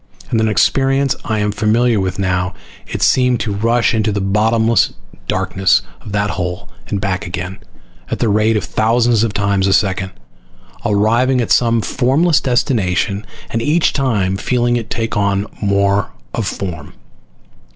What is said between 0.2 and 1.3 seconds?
And an experience